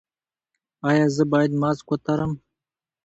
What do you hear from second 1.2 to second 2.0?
باید ماسک